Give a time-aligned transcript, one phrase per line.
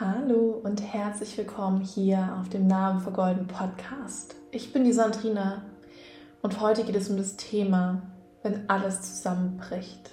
[0.00, 4.34] Hallo und herzlich willkommen hier auf dem Namen vergolden Podcast.
[4.50, 5.62] Ich bin die Sandrina
[6.42, 8.02] und heute geht es um das Thema,
[8.42, 10.10] wenn alles zusammenbricht,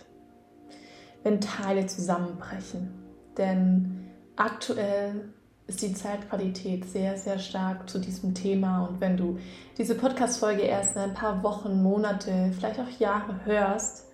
[1.24, 2.94] wenn Teile zusammenbrechen.
[3.40, 5.34] Denn aktuell
[5.66, 9.40] ist die Zeitqualität sehr, sehr stark zu diesem Thema und wenn du
[9.80, 14.06] diese Podcast-Folge erst in ein paar Wochen, Monate, vielleicht auch Jahre hörst,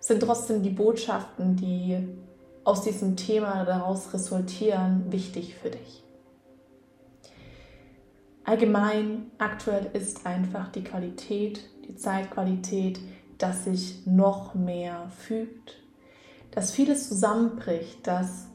[0.00, 2.04] sind trotzdem die Botschaften, die
[2.64, 6.02] aus diesem Thema daraus resultieren, wichtig für dich.
[8.44, 13.00] Allgemein, aktuell ist einfach die Qualität, die Zeitqualität,
[13.38, 15.82] dass sich noch mehr fügt,
[16.50, 18.46] dass vieles zusammenbricht, dass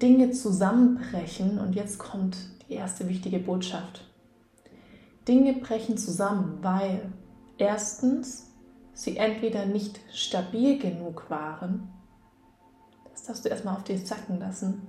[0.00, 2.36] Dinge zusammenbrechen und jetzt kommt
[2.68, 4.08] die erste wichtige Botschaft.
[5.28, 7.12] Dinge brechen zusammen, weil
[7.58, 8.50] erstens
[8.92, 11.88] sie entweder nicht stabil genug waren
[13.22, 14.82] das darfst du erstmal auf dich sacken lassen.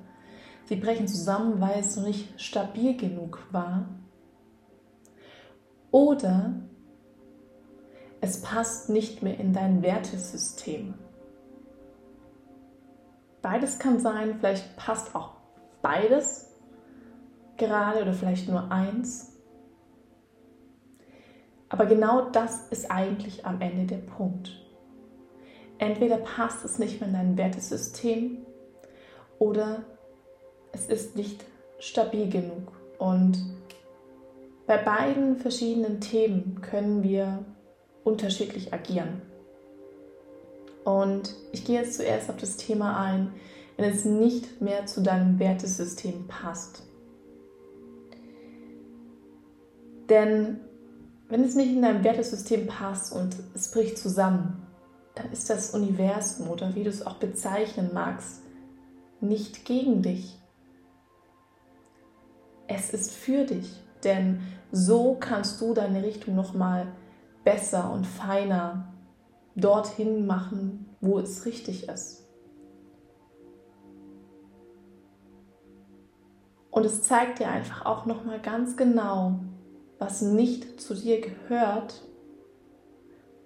[0.65, 3.85] Sie brechen zusammen, weil es noch nicht stabil genug war.
[5.91, 6.55] Oder
[8.21, 10.95] es passt nicht mehr in dein Wertesystem.
[13.43, 15.33] Beides kann sein, vielleicht passt auch
[15.83, 16.49] beides
[17.57, 19.31] gerade oder vielleicht nur eins.
[21.69, 24.62] Aber genau das ist eigentlich am Ende der Punkt.
[25.83, 28.37] Entweder passt es nicht mehr in dein Wertesystem
[29.37, 29.83] oder
[30.71, 31.43] es ist nicht
[31.77, 32.71] stabil genug.
[32.99, 33.37] Und
[34.65, 37.43] bei beiden verschiedenen Themen können wir
[38.05, 39.21] unterschiedlich agieren.
[40.85, 43.33] Und ich gehe jetzt zuerst auf das Thema ein,
[43.75, 46.83] wenn es nicht mehr zu deinem Wertesystem passt.
[50.07, 50.61] Denn
[51.27, 54.65] wenn es nicht in deinem Wertesystem passt und es bricht zusammen,
[55.15, 58.41] dann ist das Universum oder wie du es auch bezeichnen magst,
[59.21, 60.39] nicht gegen dich.
[62.67, 66.87] Es ist für dich, denn so kannst du deine Richtung noch mal
[67.43, 68.91] besser und feiner
[69.55, 72.23] dorthin machen, wo es richtig ist.
[76.71, 79.39] Und es zeigt dir einfach auch noch mal ganz genau,
[79.99, 82.01] was nicht zu dir gehört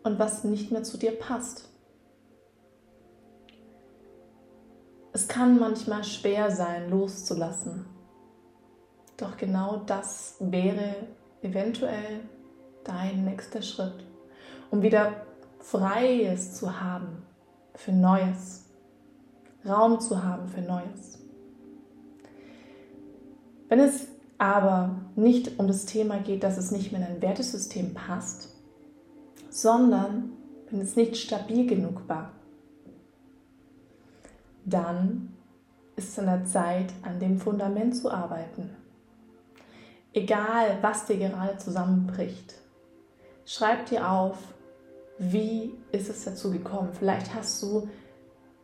[0.08, 1.70] und was nicht mehr zu dir passt.
[5.14, 7.86] Es kann manchmal schwer sein, loszulassen.
[9.18, 10.96] Doch genau das wäre
[11.42, 12.22] eventuell
[12.84, 14.06] dein nächster Schritt,
[14.72, 15.26] um wieder
[15.60, 17.24] Freies zu haben
[17.76, 18.66] für Neues,
[19.66, 21.20] Raum zu haben für Neues.
[23.70, 24.08] Wenn es
[24.38, 28.57] aber nicht um das Thema geht, dass es nicht mehr in ein Wertesystem passt,
[29.58, 30.34] sondern
[30.70, 32.32] wenn es nicht stabil genug war,
[34.66, 35.34] dann
[35.96, 38.70] ist es an der Zeit, an dem Fundament zu arbeiten.
[40.14, 42.54] Egal, was dir gerade zusammenbricht,
[43.46, 44.38] schreib dir auf,
[45.18, 46.90] wie ist es dazu gekommen.
[46.94, 47.90] Vielleicht hast du,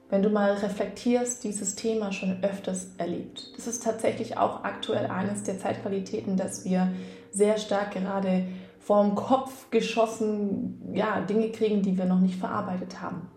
[0.10, 3.52] wenn du mal reflektierst, dieses Thema schon öfters erlebt.
[3.56, 6.94] Das ist tatsächlich auch aktuell eines der Zeitqualitäten, dass wir
[7.32, 8.46] sehr stark gerade
[8.84, 13.30] vorm Kopf geschossen ja, Dinge kriegen, die wir noch nicht verarbeitet haben.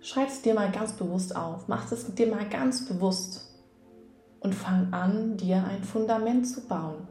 [0.00, 3.52] Schreib es dir mal ganz bewusst auf, mach es dir mal ganz bewusst
[4.40, 7.08] und fang an, dir ein Fundament zu bauen.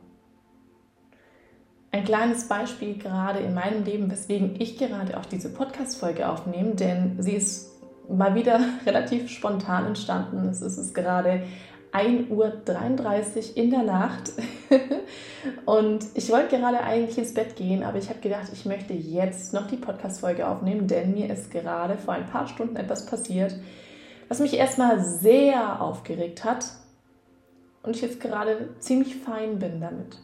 [1.91, 7.22] Ein kleines Beispiel gerade in meinem Leben, weswegen ich gerade auch diese Podcast-Folge aufnehme, denn
[7.22, 7.72] sie ist
[8.09, 10.47] mal wieder relativ spontan entstanden.
[10.47, 11.44] Es ist gerade
[11.97, 14.31] 1.33 Uhr in der Nacht
[15.66, 19.53] und ich wollte gerade eigentlich ins Bett gehen, aber ich habe gedacht, ich möchte jetzt
[19.53, 23.56] noch die Podcast-Folge aufnehmen, denn mir ist gerade vor ein paar Stunden etwas passiert,
[24.28, 26.66] was mich erstmal sehr aufgeregt hat
[27.84, 30.19] und ich jetzt gerade ziemlich fein bin damit.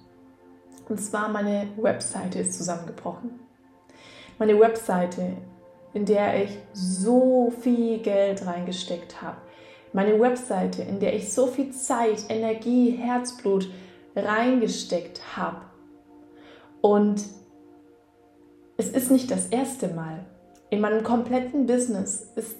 [0.89, 3.39] Und zwar meine Webseite ist zusammengebrochen.
[4.37, 5.37] Meine Webseite,
[5.93, 9.37] in der ich so viel Geld reingesteckt habe
[9.93, 13.69] meine Webseite, in der ich so viel Zeit, Energie, Herzblut
[14.15, 15.61] reingesteckt habe.
[16.81, 17.23] Und
[18.77, 20.25] es ist nicht das erste Mal.
[20.69, 22.57] In meinem kompletten Business ist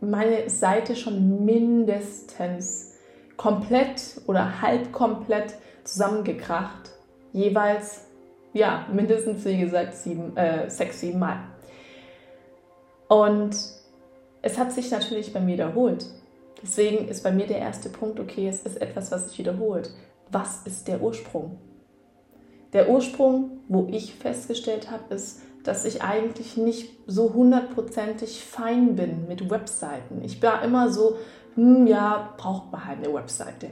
[0.00, 2.94] meine Seite schon mindestens
[3.36, 5.54] komplett oder halb komplett
[5.84, 6.90] zusammengekracht.
[7.32, 8.02] Jeweils,
[8.52, 11.38] ja, mindestens wie gesagt sieben, äh, sechs, sieben Mal.
[13.08, 13.56] Und
[14.42, 16.06] es hat sich natürlich bei mir wiederholt.
[16.62, 19.90] Deswegen ist bei mir der erste Punkt, okay, es ist etwas, was sich wiederholt.
[20.30, 21.58] Was ist der Ursprung?
[22.72, 29.26] Der Ursprung, wo ich festgestellt habe, ist, dass ich eigentlich nicht so hundertprozentig fein bin
[29.26, 30.22] mit Webseiten.
[30.22, 31.16] Ich war immer so
[31.58, 33.70] hm, ja, braucht man halt eine Webseite.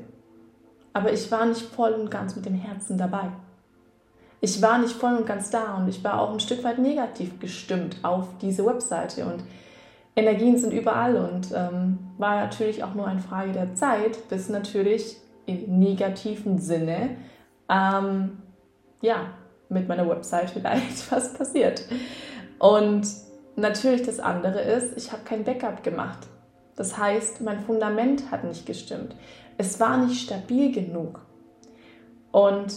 [0.92, 3.30] Aber ich war nicht voll und ganz mit dem Herzen dabei.
[4.40, 7.38] Ich war nicht voll und ganz da und ich war auch ein Stück weit negativ
[7.38, 9.24] gestimmt auf diese Webseite.
[9.24, 9.44] Und
[10.16, 15.18] Energien sind überall und ähm, war natürlich auch nur eine Frage der Zeit, bis natürlich
[15.44, 17.16] im negativen Sinne
[17.68, 18.38] ähm,
[19.02, 19.34] ja,
[19.68, 21.84] mit meiner Website vielleicht was passiert.
[22.58, 23.06] Und
[23.56, 26.26] natürlich das andere ist, ich habe kein Backup gemacht.
[26.76, 29.14] Das heißt, mein Fundament hat nicht gestimmt.
[29.58, 31.20] Es war nicht stabil genug.
[32.32, 32.74] Und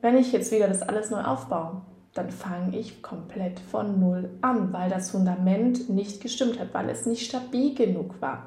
[0.00, 1.82] wenn ich jetzt wieder das alles neu aufbaue,
[2.14, 7.06] dann fange ich komplett von Null an, weil das Fundament nicht gestimmt hat, weil es
[7.06, 8.46] nicht stabil genug war.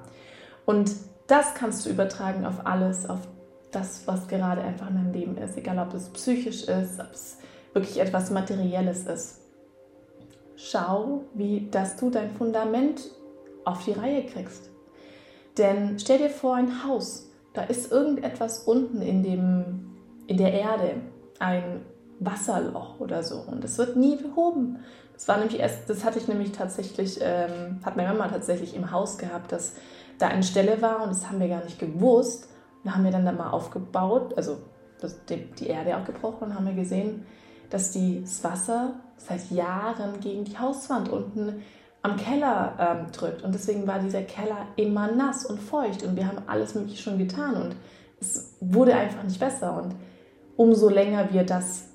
[0.65, 0.91] Und
[1.27, 3.19] das kannst du übertragen auf alles, auf
[3.71, 7.37] das, was gerade einfach in deinem Leben ist, egal ob es psychisch ist, ob es
[7.73, 9.41] wirklich etwas Materielles ist.
[10.55, 13.01] Schau, wie dass du dein Fundament
[13.65, 14.69] auf die Reihe kriegst.
[15.57, 19.97] Denn stell dir vor, ein Haus, da ist irgendetwas unten in, dem,
[20.27, 20.95] in der Erde,
[21.39, 21.81] ein
[22.19, 24.79] Wasserloch oder so und es wird nie behoben.
[25.13, 28.91] Das war nämlich erst, das hatte ich nämlich tatsächlich, ähm, hat meine Mama tatsächlich im
[28.91, 29.73] Haus gehabt, dass
[30.19, 32.49] da eine Stelle war und das haben wir gar nicht gewusst.
[32.83, 34.59] Und haben wir dann da mal aufgebaut, also
[35.01, 37.25] das, die, die Erde auch gebrochen und haben wir gesehen,
[37.69, 41.63] dass die, das Wasser seit Jahren gegen die Hauswand unten
[42.01, 43.41] am Keller ähm, drückt.
[43.43, 47.17] Und deswegen war dieser Keller immer nass und feucht und wir haben alles Mögliche schon
[47.17, 47.75] getan und
[48.19, 49.75] es wurde einfach nicht besser.
[49.81, 49.95] Und
[50.55, 51.89] umso länger wir das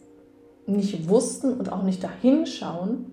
[0.67, 3.07] nicht wussten und auch nicht dahinschauen,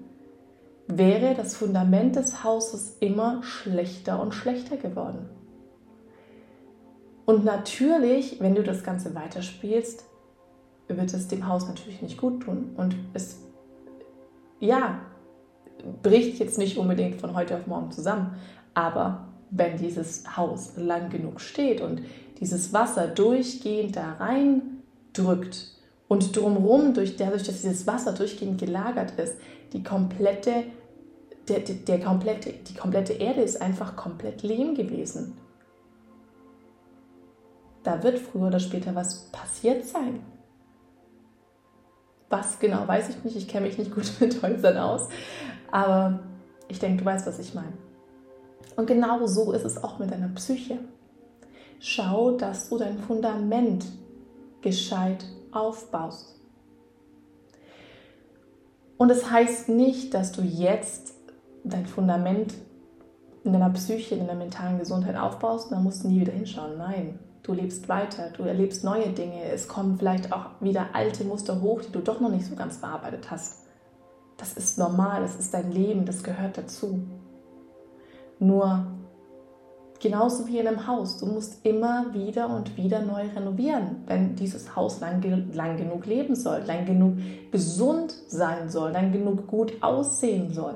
[0.87, 5.29] wäre das Fundament des Hauses immer schlechter und schlechter geworden.
[7.25, 10.03] Und natürlich, wenn du das Ganze weiterspielst,
[10.87, 12.71] wird es dem Haus natürlich nicht gut tun.
[12.75, 13.37] Und es,
[14.59, 15.01] ja,
[16.01, 18.35] bricht jetzt nicht unbedingt von heute auf morgen zusammen.
[18.73, 22.01] Aber wenn dieses Haus lang genug steht und
[22.39, 24.81] dieses Wasser durchgehend da rein
[25.13, 25.78] drückt
[26.09, 29.35] und drumherum, durch, dadurch, dass dieses Wasser durchgehend gelagert ist,
[29.71, 30.65] die komplette,
[31.47, 35.37] der, der, der komplette, die komplette Erde ist einfach komplett lehm gewesen.
[37.83, 40.21] Da wird früher oder später was passiert sein.
[42.29, 43.37] Was genau, weiß ich nicht.
[43.37, 45.07] Ich kenne mich nicht gut mit Häusern aus.
[45.71, 46.19] Aber
[46.67, 47.73] ich denke, du weißt, was ich meine.
[48.75, 50.79] Und genau so ist es auch mit deiner Psyche.
[51.79, 53.85] Schau, dass du dein Fundament
[54.61, 56.39] gescheit aufbaust.
[58.97, 61.13] Und es das heißt nicht, dass du jetzt
[61.63, 62.53] dein Fundament
[63.43, 66.77] in deiner Psyche, in deiner mentalen Gesundheit aufbaust und dann musst du nie wieder hinschauen.
[66.77, 69.43] Nein, du lebst weiter, du erlebst neue Dinge.
[69.43, 72.77] Es kommen vielleicht auch wieder alte Muster hoch, die du doch noch nicht so ganz
[72.77, 73.65] verarbeitet hast.
[74.37, 76.99] Das ist normal, das ist dein Leben, das gehört dazu.
[78.39, 78.85] Nur
[79.99, 81.17] Genauso wie in einem Haus.
[81.17, 85.21] Du musst immer wieder und wieder neu renovieren, wenn dieses Haus lang,
[85.53, 87.17] lang genug leben soll, lang genug
[87.51, 90.75] gesund sein soll, lang genug gut aussehen soll.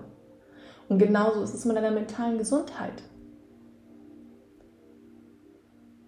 [0.90, 3.02] Und genauso ist es mit deiner mentalen Gesundheit.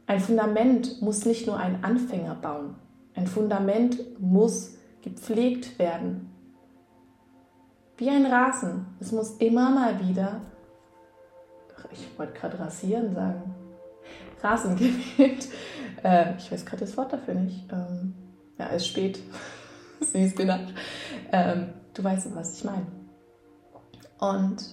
[0.08, 2.76] Ein Fundament muss nicht nur ein Anfänger bauen.
[3.16, 6.30] Ein Fundament muss gepflegt werden.
[7.98, 8.88] Wie ein Rasen.
[9.00, 10.42] Es muss immer mal wieder
[12.00, 13.56] ich wollte gerade rasieren sagen,
[14.42, 14.75] Rasen
[15.18, 15.50] gemäht.
[16.03, 17.66] Äh, ich weiß gerade das Wort dafür nicht.
[17.71, 18.14] Ähm,
[18.57, 19.19] ja, es ist spät.
[20.02, 20.73] Sie ist genannt.
[21.31, 22.85] Ähm, du weißt, was ich meine.
[24.19, 24.64] Und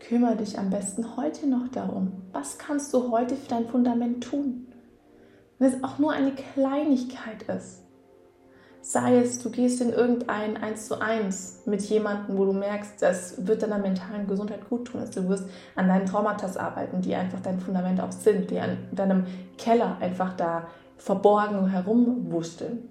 [0.00, 2.22] kümmere dich am besten heute noch darum.
[2.32, 4.66] Was kannst du heute für dein Fundament tun?
[5.58, 7.85] Wenn es auch nur eine Kleinigkeit ist.
[8.88, 13.44] Sei es, du gehst in irgendein 1 zu 1 mit jemandem, wo du merkst, das
[13.44, 15.00] wird deiner mentalen Gesundheit gut tun.
[15.00, 18.78] Also du wirst an deinen Traumata arbeiten, die einfach dein Fundament auch sind, die an
[18.92, 19.26] deinem
[19.58, 22.88] Keller einfach da verborgen herumwursteln.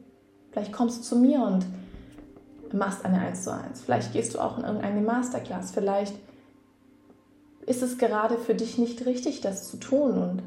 [0.52, 1.66] Vielleicht kommst du zu mir und
[2.74, 3.84] machst eine 1 zu 1.
[3.84, 5.72] Vielleicht gehst du auch in irgendeine Masterclass.
[5.72, 6.16] Vielleicht
[7.68, 10.44] ist es gerade für dich nicht richtig, das zu tun und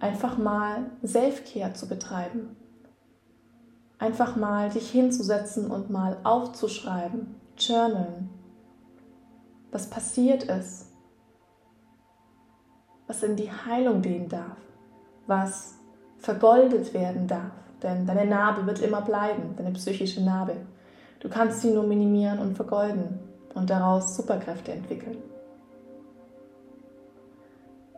[0.00, 2.56] einfach mal Selfcare zu betreiben
[4.00, 8.30] einfach mal dich hinzusetzen und mal aufzuschreiben, journalen,
[9.70, 10.86] was passiert ist,
[13.06, 14.56] was in die Heilung gehen darf,
[15.26, 15.74] was
[16.18, 17.52] vergoldet werden darf.
[17.82, 20.56] Denn deine Narbe wird immer bleiben, deine psychische Narbe.
[21.20, 23.18] Du kannst sie nur minimieren und vergolden
[23.54, 25.18] und daraus Superkräfte entwickeln.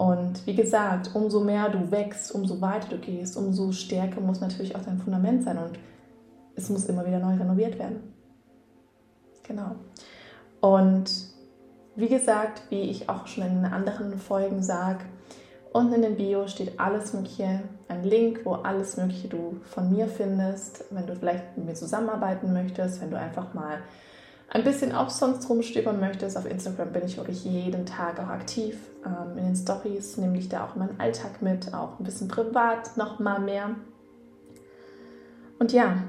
[0.03, 4.75] Und wie gesagt, umso mehr du wächst, umso weiter du gehst, umso stärker muss natürlich
[4.75, 5.59] auch dein Fundament sein.
[5.59, 5.79] Und
[6.57, 8.13] es muss immer wieder neu renoviert werden.
[9.45, 9.77] Genau.
[10.61, 11.09] Und
[11.95, 15.05] wie gesagt, wie ich auch schon in anderen Folgen sage,
[15.73, 20.07] Unten in den Bio steht alles Mögliche, ein Link, wo alles Mögliche du von mir
[20.07, 23.79] findest, wenn du vielleicht mit mir zusammenarbeiten möchtest, wenn du einfach mal
[24.53, 26.37] ein bisschen auch sonst rumstöbern möchtest.
[26.37, 28.77] Auf Instagram bin ich wirklich jeden Tag auch aktiv.
[29.05, 32.97] Ähm, in den Stories nehme ich da auch meinen Alltag mit, auch ein bisschen privat
[32.99, 33.71] noch mal mehr.
[35.59, 36.03] Und ja,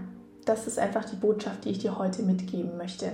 [0.44, 3.14] das ist einfach die Botschaft, die ich dir heute mitgeben möchte.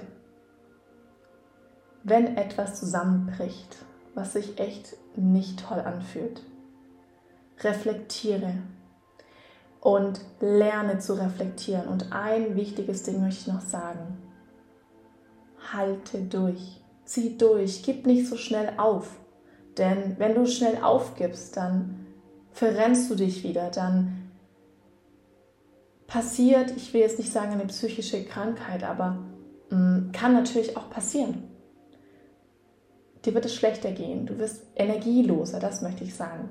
[2.03, 3.77] Wenn etwas zusammenbricht,
[4.15, 6.41] was sich echt nicht toll anfühlt,
[7.61, 8.53] reflektiere
[9.79, 11.87] und lerne zu reflektieren.
[11.87, 14.08] Und ein wichtiges Ding möchte ich noch sagen
[15.73, 19.19] halte durch, zieh durch, gib nicht so schnell auf.
[19.77, 22.05] Denn wenn du schnell aufgibst, dann
[22.51, 24.29] verrennst du dich wieder, dann
[26.07, 29.19] passiert, ich will jetzt nicht sagen eine psychische Krankheit, aber
[29.69, 31.43] mh, mm, kann natürlich auch passieren.
[33.23, 36.49] Dir wird es schlechter gehen, du wirst energieloser, das möchte ich sagen.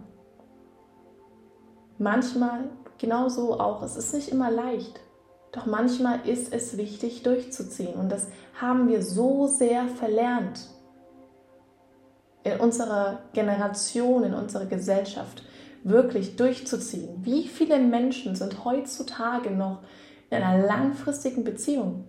[1.98, 5.00] Manchmal genauso auch, es ist nicht immer leicht.
[5.52, 8.28] Doch manchmal ist es wichtig durchzuziehen und das
[8.60, 10.68] haben wir so sehr verlernt
[12.44, 15.42] in unserer Generation, in unserer Gesellschaft
[15.84, 17.24] wirklich durchzuziehen.
[17.24, 19.82] Wie viele Menschen sind heutzutage noch
[20.30, 22.04] in einer langfristigen Beziehung?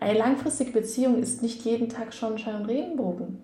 [0.00, 3.40] Eine langfristige Beziehung ist nicht jeden Tag Sonnenschein und Regenbogen.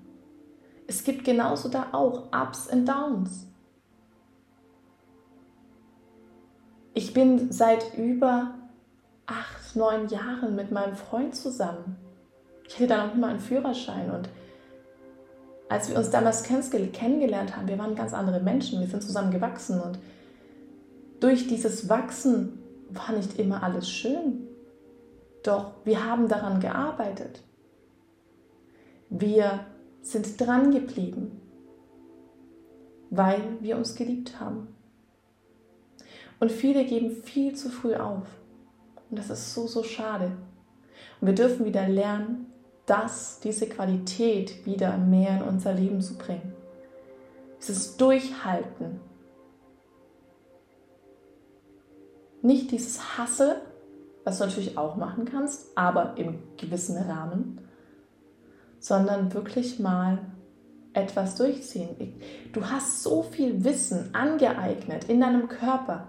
[0.89, 3.47] Es gibt genauso da auch Ups und Downs.
[6.95, 8.55] Ich bin seit über
[9.79, 11.97] neun Jahren mit meinem Freund zusammen.
[12.69, 14.29] Ich hatte da noch nicht mal einen Führerschein und
[15.71, 19.81] als wir uns damals kennengelernt haben, wir waren ganz andere Menschen, wir sind zusammen gewachsen
[19.81, 19.99] und
[21.21, 22.59] durch dieses Wachsen
[22.91, 24.47] war nicht immer alles schön.
[25.43, 27.43] Doch wir haben daran gearbeitet.
[29.11, 29.67] Wir
[30.03, 31.41] sind dran geblieben,
[33.11, 34.69] weil wir uns geliebt haben.
[36.41, 38.27] Und viele geben viel zu früh auf.
[39.11, 40.33] Und das ist so, so schade.
[41.21, 42.47] Und wir dürfen wieder lernen,
[42.87, 46.55] das, diese Qualität wieder mehr in unser Leben zu bringen.
[47.61, 49.01] Dieses Durchhalten.
[52.41, 53.63] Nicht dieses Hasse,
[54.25, 57.61] was du natürlich auch machen kannst, aber im gewissen Rahmen,
[58.79, 60.19] sondern wirklich mal
[60.93, 62.15] etwas durchziehen.
[62.53, 66.09] Du hast so viel Wissen angeeignet in deinem Körper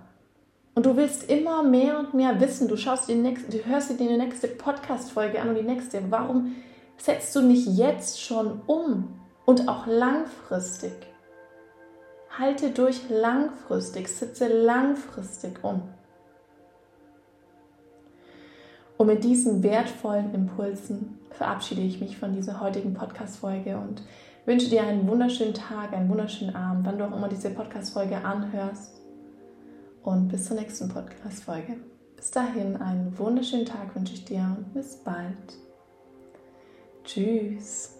[0.76, 2.68] und du willst immer mehr und mehr wissen.
[2.68, 6.02] Du schaust die nächste, du hörst dir die nächste Podcast-Folge an und die nächste.
[6.10, 6.56] Warum
[6.98, 10.94] setzt du nicht jetzt schon um und auch langfristig?
[12.38, 15.82] Halte durch langfristig, sitze langfristig um.
[18.98, 24.04] Und mit diesen wertvollen Impulsen verabschiede ich mich von dieser heutigen Podcast-Folge und
[24.46, 28.99] wünsche dir einen wunderschönen Tag, einen wunderschönen Abend, wann du auch immer diese Podcast-Folge anhörst
[30.10, 31.78] und bis zur nächsten Podcast-Folge.
[32.16, 35.38] Bis dahin einen wunderschönen Tag wünsche ich dir und bis bald.
[37.04, 37.99] Tschüss.